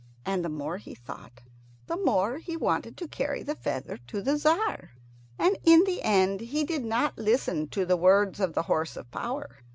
And 0.25 0.43
the 0.43 0.49
more 0.49 0.77
he 0.79 0.95
thought, 0.95 1.41
the 1.85 1.95
more 1.95 2.39
he 2.39 2.57
wanted 2.57 2.97
to 2.97 3.07
carry 3.07 3.43
the 3.43 3.53
feather 3.53 3.99
to 4.07 4.23
the 4.23 4.35
Tzar. 4.35 4.93
And 5.37 5.59
in 5.63 5.83
the 5.83 6.01
end 6.01 6.41
he 6.41 6.63
did 6.63 6.83
not 6.83 7.19
listen 7.19 7.67
to 7.67 7.85
the 7.85 7.97
words 7.97 8.39
of 8.39 8.55
the 8.55 8.63
horse 8.63 8.97
of 8.97 9.11
power. 9.11 9.57